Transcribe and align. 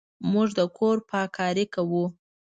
موږ 0.31 0.49
د 0.57 0.59
کور 0.77 0.97
پاککاري 1.09 1.65
کوو. 1.73 2.03